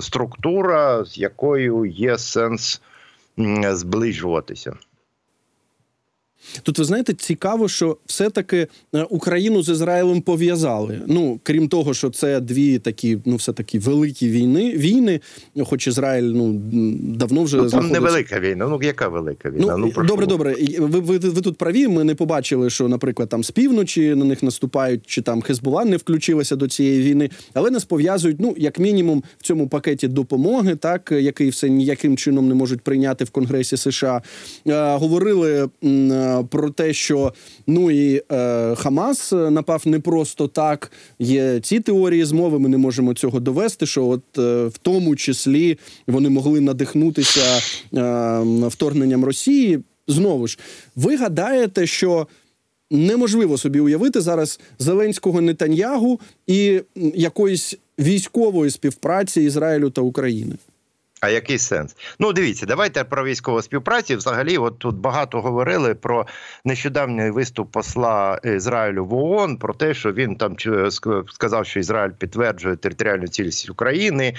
структура, 0.00 1.04
з 1.04 1.18
якою 1.18 1.84
є 1.84 2.18
сенс 2.18 2.80
зближуватися. 3.76 4.76
Тут 6.62 6.78
ви 6.78 6.84
знаєте, 6.84 7.12
цікаво, 7.12 7.68
що 7.68 7.96
все-таки 8.06 8.66
е, 8.94 9.02
Україну 9.02 9.62
з 9.62 9.68
Ізраїлем 9.68 10.20
пов'язали. 10.20 11.00
Ну 11.06 11.40
крім 11.42 11.68
того, 11.68 11.94
що 11.94 12.10
це 12.10 12.40
дві 12.40 12.78
такі, 12.78 13.18
ну 13.24 13.36
все 13.36 13.52
таки 13.52 13.78
великі 13.78 14.28
війни. 14.28 14.72
Війни, 14.76 15.20
хоч 15.64 15.86
Ізраїль 15.86 16.22
ну 16.22 16.52
давно 17.16 17.42
вже 17.42 17.56
ну, 17.56 17.62
там 17.62 17.70
знаходиться... 17.70 18.00
невелика 18.00 18.40
війна. 18.40 18.68
Ну 18.68 18.80
яка 18.82 19.08
велика 19.08 19.50
війна? 19.50 19.76
Ну, 19.76 19.92
ну 19.96 20.04
добре, 20.04 20.26
добре. 20.26 20.56
Ви, 20.78 21.00
ви 21.00 21.18
ви 21.18 21.40
тут 21.40 21.58
праві. 21.58 21.88
Ми 21.88 22.04
не 22.04 22.14
побачили, 22.14 22.70
що, 22.70 22.88
наприклад, 22.88 23.28
там 23.28 23.44
з 23.44 23.50
півночі 23.50 24.14
на 24.14 24.24
них 24.24 24.42
наступають, 24.42 25.00
чи 25.06 25.22
там 25.22 25.42
Хезбула 25.42 25.84
не 25.84 25.96
включилася 25.96 26.56
до 26.56 26.68
цієї 26.68 27.02
війни, 27.02 27.30
але 27.54 27.70
нас 27.70 27.84
пов'язують, 27.84 28.40
ну 28.40 28.54
як 28.58 28.78
мінімум, 28.78 29.22
в 29.38 29.42
цьому 29.42 29.68
пакеті 29.68 30.08
допомоги, 30.08 30.76
так 30.76 31.12
який 31.12 31.48
все 31.48 31.68
ніяким 31.68 32.16
чином 32.16 32.48
не 32.48 32.54
можуть 32.54 32.80
прийняти 32.80 33.24
в 33.24 33.30
Конгресі 33.30 33.76
США. 33.76 34.22
Е, 34.66 34.96
говорили 34.96 35.68
про 36.50 36.70
те, 36.70 36.92
що 36.92 37.32
ну 37.66 37.90
і 37.90 38.22
е, 38.32 38.74
Хамас 38.74 39.32
напав 39.32 39.82
не 39.84 40.00
просто 40.00 40.48
так. 40.48 40.92
Є 41.18 41.60
ці 41.60 41.80
теорії 41.80 42.24
змови. 42.24 42.58
Ми 42.58 42.68
не 42.68 42.78
можемо 42.78 43.14
цього 43.14 43.40
довести. 43.40 43.86
Що 43.86 44.06
от 44.06 44.38
е, 44.38 44.64
в 44.66 44.78
тому 44.78 45.16
числі 45.16 45.78
вони 46.06 46.28
могли 46.28 46.60
надихнутися 46.60 47.60
е, 47.94 48.68
вторгненням 48.68 49.24
Росії. 49.24 49.80
Знову 50.08 50.46
ж, 50.46 50.58
ви 50.96 51.16
гадаєте, 51.16 51.86
що 51.86 52.26
неможливо 52.90 53.58
собі 53.58 53.80
уявити 53.80 54.20
зараз 54.20 54.60
Зеленського 54.78 55.40
Нетаньягу 55.40 56.20
і 56.46 56.80
якоїсь 57.14 57.78
військової 57.98 58.70
співпраці 58.70 59.42
Ізраїлю 59.42 59.90
та 59.90 60.00
України? 60.00 60.54
А 61.22 61.28
який 61.28 61.58
сенс? 61.58 61.96
Ну, 62.18 62.32
дивіться, 62.32 62.66
давайте 62.66 63.04
про 63.04 63.24
військову 63.24 63.62
співпрацю. 63.62 64.16
Взагалі, 64.16 64.58
от 64.58 64.78
тут 64.78 64.96
багато 64.96 65.40
говорили 65.40 65.94
про 65.94 66.26
нещодавній 66.64 67.30
виступ 67.30 67.72
посла 67.72 68.40
Ізраїлю 68.44 69.04
в 69.04 69.14
ООН, 69.14 69.56
про 69.56 69.74
те, 69.74 69.94
що 69.94 70.12
він 70.12 70.36
там 70.36 70.56
сказав, 71.28 71.66
що 71.66 71.80
Ізраїль 71.80 72.10
підтверджує 72.10 72.76
територіальну 72.76 73.28
цілісність 73.28 73.70
України, 73.70 74.34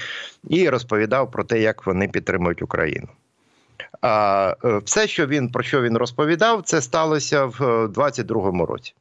і 0.49 0.69
розповідав 0.69 1.31
про 1.31 1.43
те, 1.43 1.61
як 1.61 1.85
вони 1.85 2.07
підтримують 2.07 2.61
Україну. 2.61 3.07
А 4.01 4.55
е, 4.65 4.81
все, 4.85 5.07
що 5.07 5.27
він 5.27 5.49
про 5.49 5.63
що 5.63 5.81
він 5.81 5.97
розповідав, 5.97 6.61
це 6.61 6.81
сталося 6.81 7.45
в 7.45 7.59
22-му 7.85 8.65
році. 8.65 8.93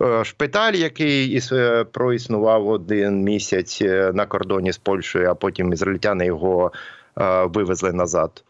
Е, 0.00 0.24
шпиталь, 0.24 0.72
який 0.72 1.40
е, 1.52 1.84
проіснував 1.84 2.68
один 2.68 3.22
місяць 3.22 3.78
е, 3.82 4.12
на 4.14 4.26
кордоні 4.26 4.72
з 4.72 4.78
Польщею, 4.78 5.30
а 5.30 5.34
потім 5.34 5.72
ізраїльтяни 5.72 6.26
його 6.26 6.72
вивезли 7.44 7.92
назад. 7.92 8.44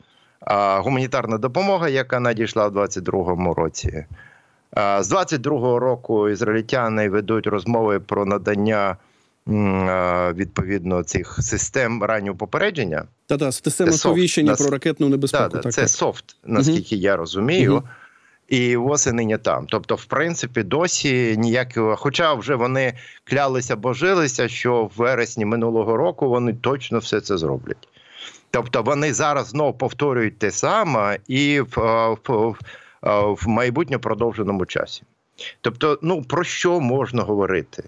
Гуманітарна 0.77 1.39
допомога, 1.39 1.89
яка 1.89 2.21
надійшла 2.21 2.69
в 2.69 2.77
22-му 2.77 3.55
році. 3.55 4.05
З 4.77 5.13
22-го 5.13 5.79
року 5.79 6.29
ізраїльтяни 6.29 7.09
ведуть 7.09 7.47
розмови 7.47 8.01
про 8.01 8.27
надання 8.27 8.97
відповідно 10.35 11.03
цих 11.03 11.39
систем 11.41 12.03
раннього 12.03 12.37
попередження. 12.37 13.05
Та 13.27 13.39
та 13.39 13.53
система 13.53 13.93
сповіщення 13.93 14.55
про 14.55 14.71
ракетну 14.71 15.09
небезпеку. 15.09 15.49
Та, 15.49 15.59
так, 15.59 15.73
це 15.73 15.81
так. 15.81 15.91
софт, 15.91 16.37
наскільки 16.45 16.97
угу. 16.97 17.03
я 17.03 17.17
розумію. 17.17 17.75
Угу 17.75 17.85
і 18.51 18.77
восени 18.77 19.25
не 19.25 19.39
там. 19.39 19.67
Тобто, 19.69 19.95
в 19.95 20.05
принципі, 20.05 20.63
досі 20.63 21.37
ніякого, 21.39 21.97
хоча 21.97 22.35
вже 22.35 22.55
вони 22.55 22.95
клялися, 23.25 23.77
божилися, 23.77 24.49
що 24.49 24.85
в 24.85 24.93
вересні 24.97 25.45
минулого 25.45 25.97
року 25.97 26.29
вони 26.29 26.53
точно 26.53 26.99
все 26.99 27.21
це 27.21 27.39
зроблять. 27.39 27.89
Тобто 28.51 28.83
вони 28.83 29.15
зараз 29.15 29.49
знову 29.49 29.73
повторюють 29.73 30.39
те 30.39 30.51
саме 30.51 31.19
і 31.29 31.61
в, 31.61 31.77
в, 32.29 32.55
в 33.43 33.49
майбутньо 33.49 34.01
продовженому 34.01 34.67
часі. 34.67 35.03
Тобто, 35.61 35.99
ну 36.03 36.23
про 36.23 36.45
що 36.45 36.81
можна 36.81 37.23
говорити? 37.23 37.85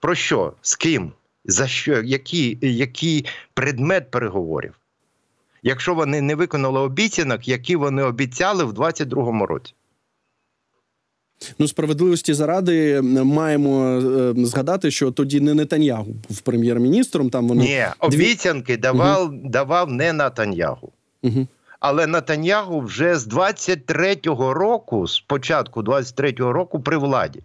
Про 0.00 0.14
що? 0.14 0.52
З 0.62 0.76
ким? 0.76 1.12
За 1.44 1.66
що? 1.66 2.02
Який, 2.02 2.58
який 2.60 3.26
предмет 3.54 4.10
переговорів? 4.10 4.74
Якщо 5.62 5.94
вони 5.94 6.20
не 6.20 6.34
виконали 6.34 6.80
обіцянок, 6.80 7.48
які 7.48 7.76
вони 7.76 8.02
обіцяли 8.02 8.64
в 8.64 8.72
2022 8.72 9.46
році? 9.46 9.74
Ну, 11.58 11.68
справедливості 11.68 12.34
заради 12.34 13.00
маємо 13.02 13.84
е, 13.84 14.34
згадати, 14.36 14.90
що 14.90 15.10
тоді 15.10 15.40
не 15.40 15.54
Нетаньягу 15.54 16.16
був 16.28 16.40
прем'єр-міністром. 16.40 17.30
Там 17.30 17.48
вони 17.48 17.64
Ні, 17.64 17.84
обіцянки 17.98 18.76
давав 18.76 19.22
угу. 19.22 19.40
давав 19.44 19.90
не 19.90 20.12
Натаньягу. 20.12 20.92
Угу. 21.22 21.46
Але 21.80 22.06
Натаньягу 22.06 22.80
вже 22.80 23.18
з 23.18 23.28
23-го 23.28 24.54
року, 24.54 25.06
з 25.06 25.20
початку 25.20 25.82
23-го 25.82 26.52
року, 26.52 26.80
при 26.80 26.96
владі. 26.96 27.42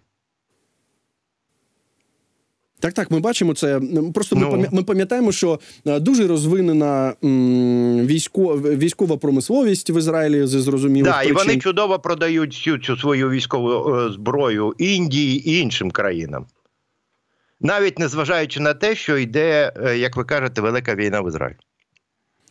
Так, 2.88 2.94
так, 2.94 3.10
ми 3.10 3.20
бачимо 3.20 3.54
це. 3.54 3.80
Просто 4.14 4.36
ну. 4.36 4.66
ми 4.72 4.82
пам'ятаємо, 4.82 5.32
що 5.32 5.60
е, 5.86 6.00
дуже 6.00 6.26
розвинена 6.26 7.14
військова 8.04 8.56
військова 8.56 9.16
промисловість 9.16 9.90
в 9.90 9.96
Ізраїлі 9.98 10.46
з 10.46 10.50
зрозумілих 10.50 11.12
Да, 11.12 11.18
причин. 11.18 11.36
і 11.36 11.38
вони 11.38 11.58
чудово 11.58 11.98
продають 11.98 12.54
всю 12.54 12.78
цю 12.78 12.96
свою 12.96 13.30
військову 13.30 13.96
е, 13.96 14.12
зброю 14.12 14.74
Індії 14.78 15.50
і 15.50 15.60
іншим 15.60 15.90
країнам, 15.90 16.46
навіть 17.60 17.98
незважаючи 17.98 18.60
на 18.60 18.74
те, 18.74 18.94
що 18.94 19.18
йде, 19.18 19.72
е, 19.84 19.98
як 19.98 20.16
ви 20.16 20.24
кажете, 20.24 20.60
велика 20.60 20.94
війна 20.94 21.20
в 21.20 21.28
Ізраїлі. 21.28 21.58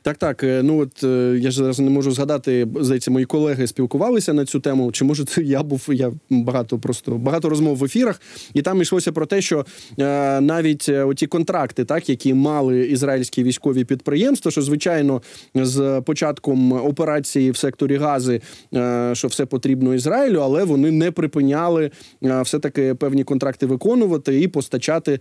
Так, 0.08 0.18
так. 0.18 0.44
Е, 0.44 0.64
ну 0.64 0.80
от 0.80 1.04
е, 1.04 1.38
я 1.40 1.52
ж 1.52 1.58
зараз 1.58 1.80
не 1.80 1.90
можу 1.90 2.12
згадати, 2.12 2.68
здається, 2.80 3.12
мої 3.12 3.26
колеги 3.26 3.68
спілкувалися 3.68 4.34
на 4.34 4.46
цю 4.46 4.60
тему. 4.60 4.92
Чи 4.92 5.06
може 5.06 5.26
це 5.26 5.42
я 5.42 5.64
був? 5.64 5.90
Я 5.90 6.12
багато 6.30 6.80
просто 6.80 7.12
багато 7.12 7.50
розмов 7.50 7.78
в 7.78 7.84
ефірах, 7.84 8.22
і 8.54 8.62
там 8.62 8.82
йшлося 8.82 9.12
про 9.12 9.26
те, 9.26 9.42
що 9.42 9.66
е, 10.00 10.42
навіть 10.42 10.90
е, 10.90 11.04
оті 11.04 11.28
контракти, 11.28 11.86
так 11.86 12.10
які 12.10 12.34
мали 12.34 12.88
ізраїльські 12.88 13.44
військові 13.44 13.86
підприємства, 13.86 14.52
що 14.52 14.62
звичайно 14.62 15.22
з 15.56 16.02
початком 16.06 16.72
операції 16.72 17.52
в 17.52 17.58
секторі 17.58 17.96
Гази, 17.98 18.42
е, 18.74 19.12
що 19.14 19.28
все 19.28 19.46
потрібно 19.46 19.94
Ізраїлю, 19.94 20.40
але 20.40 20.64
вони 20.64 20.92
не 20.92 21.12
припиняли 21.12 21.92
е, 22.24 22.42
все 22.42 22.60
таки 22.60 22.96
певні 22.96 23.24
контракти 23.24 23.66
виконувати 23.66 24.42
і 24.42 24.48
постачати 24.48 25.20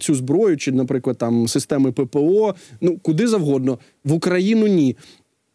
цю 0.00 0.14
зброю, 0.14 0.56
чи, 0.56 0.72
наприклад, 0.72 1.18
там 1.18 1.48
системи 1.48 1.92
ППО, 1.92 2.54
ну 2.80 2.98
куди 3.02 3.26
завгодно 3.26 3.78
в 4.06 4.12
Україну 4.12 4.66
ні. 4.66 4.96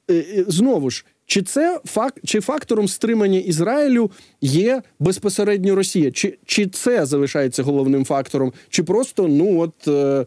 Е, 0.10 0.14
е, 0.14 0.46
знову 0.48 0.90
ж, 0.90 1.06
чи 1.26 1.42
це 1.42 1.80
факт, 1.86 2.18
чи 2.26 2.42
фактором 2.42 2.88
стримання 2.88 3.40
Ізраїлю 3.40 4.12
є 4.42 4.82
безпосередньо 5.00 5.76
Росія? 5.76 6.12
Чи 6.12 6.38
чи 6.46 6.68
це 6.68 7.06
залишається 7.06 7.64
головним 7.64 8.06
фактором? 8.06 8.54
Чи 8.70 8.84
просто 8.84 9.28
ну 9.28 9.60
от 9.60 9.88
е, 9.88 10.26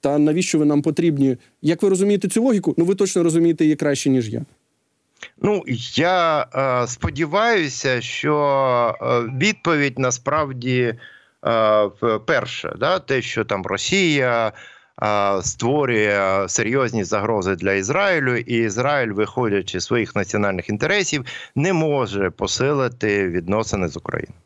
та 0.00 0.18
навіщо 0.18 0.58
ви 0.58 0.64
нам 0.64 0.82
потрібні? 0.82 1.36
Як 1.62 1.82
ви 1.82 1.88
розумієте 1.88 2.28
цю 2.28 2.42
логіку? 2.42 2.74
Ну 2.78 2.84
ви 2.84 2.94
точно 2.94 3.22
розумієте 3.22 3.64
її 3.64 3.76
краще 3.76 4.10
ніж 4.10 4.28
я. 4.28 4.44
Ну 5.42 5.62
я 5.94 6.46
е, 6.54 6.86
сподіваюся, 6.86 8.00
що 8.00 8.94
відповідь 9.38 9.98
насправді 9.98 10.94
е, 11.46 11.88
перша, 12.26 12.74
да, 12.78 12.98
те, 12.98 13.22
що 13.22 13.44
там 13.44 13.66
Росія 13.66 14.52
створює 15.42 16.44
серйозні 16.48 17.04
загрози 17.04 17.56
для 17.56 17.72
Ізраїлю, 17.72 18.36
і 18.36 18.64
Ізраїль, 18.64 19.12
виходячи 19.12 19.80
з 19.80 19.84
своїх 19.84 20.16
національних 20.16 20.68
інтересів, 20.68 21.24
не 21.54 21.72
може 21.72 22.30
посилити 22.30 23.28
відносини 23.28 23.88
з 23.88 23.96
Україною. 23.96 24.40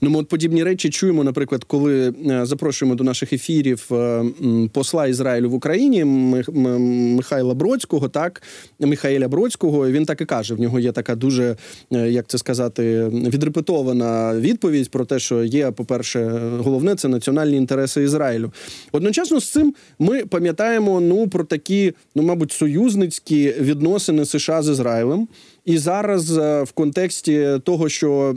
Ну, 0.00 0.10
ми 0.10 0.18
от 0.18 0.28
подібні 0.28 0.64
речі 0.64 0.90
чуємо, 0.90 1.24
наприклад, 1.24 1.64
коли 1.64 2.14
е, 2.30 2.46
запрошуємо 2.46 2.94
до 2.94 3.04
наших 3.04 3.32
ефірів 3.32 3.88
е, 3.92 4.24
посла 4.72 5.06
Ізраїлю 5.06 5.50
в 5.50 5.54
Україні 5.54 6.04
Михайла 6.04 7.54
Бродського, 7.54 8.08
так 8.08 8.42
Михаїля 8.78 9.28
Бродського. 9.28 9.90
Він 9.90 10.04
так 10.04 10.20
і 10.20 10.24
каже: 10.24 10.54
в 10.54 10.60
нього 10.60 10.80
є 10.80 10.92
така 10.92 11.14
дуже, 11.14 11.56
е, 11.92 12.10
як 12.10 12.26
це 12.26 12.38
сказати, 12.38 13.04
відрепетована 13.12 14.34
відповідь 14.36 14.90
про 14.90 15.04
те, 15.04 15.18
що 15.18 15.44
є, 15.44 15.70
по-перше, 15.70 16.40
головне 16.58 16.94
це 16.94 17.08
національні 17.08 17.56
інтереси 17.56 18.02
Ізраїлю. 18.02 18.52
Одночасно 18.92 19.40
з 19.40 19.50
цим 19.50 19.74
ми 19.98 20.26
пам'ятаємо 20.26 21.00
ну 21.00 21.28
про 21.28 21.44
такі, 21.44 21.92
ну 22.14 22.22
мабуть, 22.22 22.52
союзницькі 22.52 23.54
відносини 23.60 24.24
США 24.24 24.62
з 24.62 24.68
Ізраїлем. 24.68 25.28
І 25.64 25.78
зараз 25.78 26.38
е, 26.38 26.62
в 26.62 26.72
контексті 26.72 27.48
того, 27.64 27.88
що 27.88 28.34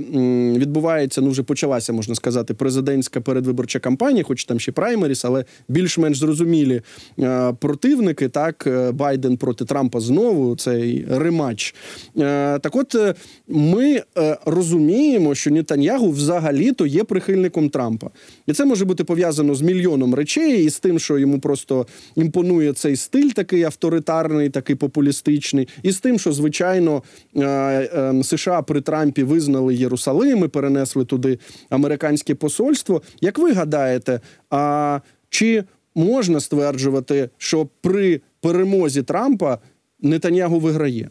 відбувається, 0.58 1.22
ну 1.22 1.30
вже 1.30 1.44
почалася, 1.44 1.94
можна 1.94 2.16
сказати, 2.16 2.54
президентська 2.54 3.22
передвиборча 3.22 3.80
кампанія, 3.80 4.24
хоч 4.24 4.46
там 4.46 4.60
ще 4.60 4.72
праймеріс, 4.72 5.26
але 5.26 5.46
більш-менш 5.68 6.18
зрозумілі 6.18 6.82
е, 7.20 7.54
противники. 7.60 8.30
Так, 8.30 8.68
е, 8.68 8.92
Байден 8.92 9.38
проти 9.38 9.66
Трампа 9.66 10.00
знову 10.00 10.56
цей 10.56 11.06
рематч. 11.10 11.76
Е, 12.18 12.60
Так, 12.60 12.76
от 12.76 12.96
ми 13.48 14.02
розуміємо, 14.46 15.36
що 15.36 15.52
Нетаньягу 15.52 16.12
взагалі-то 16.12 16.86
є 16.86 17.04
прихильником 17.04 17.70
Трампа, 17.70 18.10
і 18.48 18.54
це 18.54 18.66
може 18.66 18.86
бути 18.86 19.04
пов'язано 19.04 19.56
з 19.56 19.62
мільйоном 19.62 20.16
речей 20.16 20.66
і 20.66 20.70
з 20.70 20.80
тим, 20.80 21.00
що 21.00 21.18
йому 21.18 21.40
просто 21.40 21.88
імпонує 22.16 22.74
цей 22.74 22.96
стиль, 22.96 23.30
такий 23.30 23.64
авторитарний, 23.64 24.50
такий 24.50 24.76
популістичний, 24.76 25.68
і 25.84 25.92
з 25.92 26.00
тим, 26.00 26.20
що 26.20 26.32
звичайно 26.32 27.04
США 28.24 28.62
при 28.62 28.82
Трампі 28.82 29.24
визнали 29.24 29.76
Єрусалим 29.76 30.44
і 30.44 30.48
перенесли 30.48 31.06
туди 31.06 31.40
американське 31.70 32.36
посольство. 32.36 33.02
Як 33.22 33.38
ви 33.38 33.54
гадаєте, 33.54 34.20
а 34.50 35.00
чи 35.30 35.64
можна 35.96 36.40
стверджувати, 36.40 37.30
що 37.38 37.68
при 37.82 38.22
перемозі 38.42 39.04
Трампа 39.04 39.58
Нетаньягу 40.00 40.60
виграє? 40.60 41.10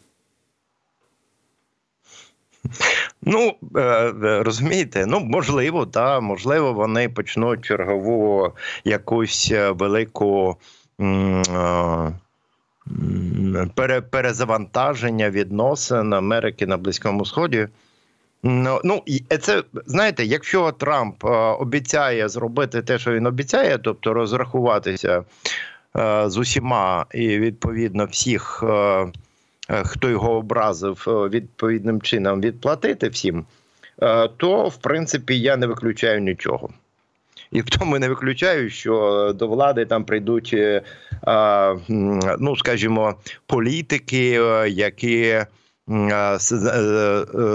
Ну 3.23 3.55
е, 3.77 3.81
е, 3.81 4.43
розумієте, 4.43 5.07
ну 5.07 5.21
можливо, 5.21 5.87
та 5.87 6.21
можливо, 6.21 6.73
вони 6.73 7.09
почнуть 7.09 7.65
чергову 7.65 8.53
якусь 8.85 9.51
е, 9.53 9.71
велику. 9.71 10.57
е, 11.01 12.13
перезавантаження 14.11 15.31
відносин 15.31 16.13
Америки 16.13 16.67
на 16.67 16.77
Близькому 16.77 17.25
Сході. 17.25 17.69
Ну, 18.43 18.81
ну 18.85 19.03
і 19.07 19.19
це 19.19 19.63
знаєте, 19.87 20.25
якщо 20.25 20.73
Трамп 20.73 21.25
е, 21.25 21.29
обіцяє 21.29 22.29
зробити 22.29 22.83
те, 22.83 22.99
що 22.99 23.13
він 23.13 23.27
обіцяє, 23.27 23.79
тобто 23.79 24.15
розрахуватися 24.15 25.25
е, 25.97 26.25
з 26.31 26.37
усіма 26.37 27.07
і 27.15 27.39
відповідно 27.39 28.05
всіх, 28.05 28.65
е, 28.67 28.67
е, 28.67 29.13
хто 29.85 30.11
його 30.11 30.33
образив, 30.37 31.05
е, 31.09 31.29
відповідним 31.29 32.01
чином 32.01 32.41
відплатити 32.41 33.09
всім, 33.09 33.45
е, 34.03 34.29
то 34.29 34.69
в 34.69 34.77
принципі 34.77 35.41
я 35.41 35.57
не 35.57 35.67
виключаю 35.67 36.21
нічого. 36.21 36.69
І 37.53 37.61
в 37.61 37.65
тому 37.65 37.99
не 37.99 38.09
виключаю, 38.09 38.71
що 38.71 39.33
до 39.39 39.49
влади 39.49 39.85
там 39.85 40.05
прийдуть, 40.05 40.55
е, 40.55 40.83
ну 42.39 42.57
скажімо, 42.57 43.15
політики, 43.47 44.41
е, 44.43 44.69
які 44.69 45.21
е, 45.21 45.47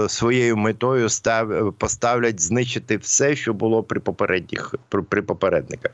своєю 0.08 0.56
метою 0.56 1.08
став, 1.08 1.72
поставлять 1.78 2.40
знищити 2.40 2.96
все, 2.96 3.36
що 3.36 3.54
було 3.54 3.82
при 3.82 4.00
попередніх 4.00 4.74
при, 4.88 5.22
попередниках. 5.22 5.92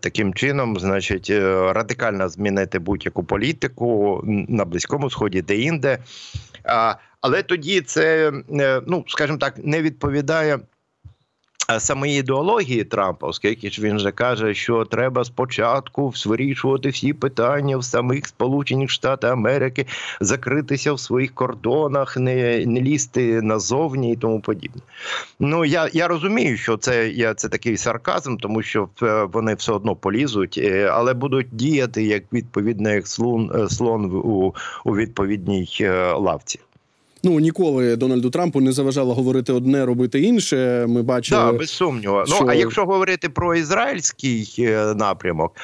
Таким 0.00 0.34
чином, 0.34 0.80
значить, 0.80 1.30
радикально 1.74 2.28
змінити 2.28 2.78
будь-яку 2.78 3.24
політику 3.24 4.20
на 4.48 4.64
Близькому 4.64 5.10
Сході, 5.10 5.42
де-інде. 5.42 5.98
Але 7.20 7.42
тоді 7.42 7.80
це, 7.80 8.32
ну 8.86 9.04
скажімо 9.08 9.38
так, 9.38 9.54
не 9.58 9.82
відповідає. 9.82 10.58
Е, 11.70 11.80
Самої 11.80 12.18
ідеології 12.18 12.84
Трампа, 12.84 13.26
оскільки 13.26 13.70
ж 13.70 13.82
він 13.82 13.98
же 13.98 14.12
каже, 14.12 14.54
що 14.54 14.84
треба 14.84 15.24
спочатку 15.24 16.12
вирішувати 16.26 16.88
всі 16.88 17.12
питання 17.12 17.76
в 17.76 17.84
самих 17.84 18.26
Сполучених 18.26 18.90
Штатах 18.90 19.32
Америки, 19.32 19.86
закритися 20.20 20.92
в 20.92 21.00
своїх 21.00 21.34
кордонах, 21.34 22.16
не, 22.16 22.66
не 22.66 22.80
лізти 22.80 23.42
назовні 23.42 24.12
і 24.12 24.16
тому 24.16 24.40
подібне. 24.40 24.82
Ну 25.40 25.64
я, 25.64 25.88
я 25.92 26.08
розумію, 26.08 26.56
що 26.56 26.76
це 26.76 27.08
я 27.08 27.34
це 27.34 27.48
такий 27.48 27.76
сарказм, 27.76 28.36
тому 28.36 28.62
що 28.62 28.88
е, 29.02 29.24
вони 29.32 29.54
все 29.54 29.72
одно 29.72 29.96
полізуть, 29.96 30.58
е, 30.58 30.90
але 30.92 31.14
будуть 31.14 31.46
діяти 31.52 32.02
як 32.02 32.22
відповідно 32.32 32.90
як 32.90 33.08
слон, 33.08 33.52
е, 33.54 33.68
слон 33.68 34.04
у, 34.04 34.54
у 34.84 34.96
відповідній 34.96 35.68
лавці. 36.16 36.60
Ну 37.22 37.40
ніколи 37.40 37.96
Дональду 37.96 38.30
Трампу 38.30 38.60
не 38.60 38.72
заважало 38.72 39.14
говорити 39.14 39.52
одне, 39.52 39.86
робити 39.86 40.20
інше. 40.20 40.86
Ми 40.88 41.02
бачили. 41.02 41.40
Так, 41.42 41.56
без 41.58 41.70
сумніву. 41.70 42.26
що- 42.26 42.36
Ну 42.44 42.50
а 42.50 42.54
якщо 42.54 42.84
говорити 42.86 43.28
про 43.28 43.54
ізраїльський 43.54 44.54
е, 44.58 44.94
напрямок. 44.94 45.56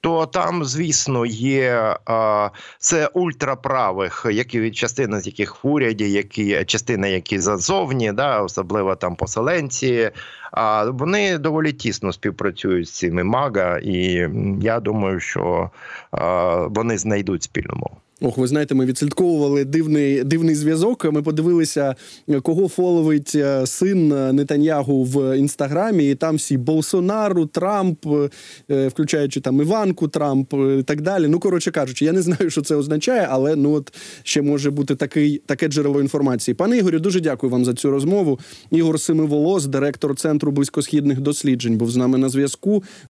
То 0.00 0.26
там, 0.26 0.64
звісно, 0.64 1.26
є 1.26 1.96
а, 2.06 2.48
це 2.78 3.06
ультраправих, 3.06 4.26
які 4.30 4.70
частина 4.70 5.20
з 5.20 5.26
яких 5.26 5.64
в 5.64 5.68
уряді, 5.68 6.10
які 6.10 6.64
частина, 6.64 7.06
які 7.06 7.38
зазовні, 7.38 8.12
да, 8.12 8.40
особливо 8.42 8.96
там 8.96 9.16
поселенці. 9.16 10.10
А 10.52 10.84
вони 10.90 11.38
доволі 11.38 11.72
тісно 11.72 12.12
співпрацюють 12.12 12.88
з 12.88 12.92
цими 12.92 13.24
мага, 13.24 13.78
і 13.78 14.28
я 14.62 14.80
думаю, 14.80 15.20
що 15.20 15.70
а, 16.10 16.56
вони 16.70 16.98
знайдуть 16.98 17.42
спільну 17.42 17.74
мову. 17.74 17.96
Ох, 18.20 18.38
ви 18.38 18.46
знаєте, 18.46 18.74
ми 18.74 18.84
відслідковували 18.84 19.64
дивний 19.64 20.24
дивний 20.24 20.54
зв'язок. 20.54 21.04
Ми 21.12 21.22
подивилися, 21.22 21.94
кого 22.42 22.68
фоловить 22.68 23.32
е, 23.34 23.66
син 23.66 24.08
Нетаньягу 24.08 25.04
в 25.04 25.38
інстаграмі, 25.38 26.10
і 26.10 26.14
там 26.14 26.36
всі 26.36 26.56
Болсонару, 26.56 27.46
Трамп, 27.46 28.06
е, 28.70 28.88
включаючи 28.88 29.40
там 29.40 29.60
Іванку 29.60 30.08
Трамп 30.08 30.54
е, 30.54 30.78
і 30.78 30.82
так 30.82 31.00
далі. 31.00 31.28
Ну, 31.28 31.38
коротше 31.38 31.70
кажучи, 31.70 32.04
я 32.04 32.12
не 32.12 32.22
знаю, 32.22 32.50
що 32.50 32.62
це 32.62 32.76
означає, 32.76 33.28
але 33.30 33.56
ну 33.56 33.72
от 33.72 33.92
ще 34.22 34.42
може 34.42 34.70
бути 34.70 34.94
такий 34.94 35.42
таке 35.46 35.68
джерело 35.68 36.00
інформації. 36.00 36.54
Пане 36.54 36.78
Ігорю, 36.78 36.98
дуже 36.98 37.20
дякую 37.20 37.50
вам 37.50 37.64
за 37.64 37.74
цю 37.74 37.90
розмову. 37.90 38.38
Ігор 38.70 39.00
Семиволос, 39.00 39.66
директор 39.66 40.16
центру 40.16 40.52
близькосхідних 40.52 41.20
досліджень, 41.20 41.76
був 41.76 41.90
з 41.90 41.96
нами 41.96 42.18
на 42.18 42.28
зв'язку. 42.28 42.82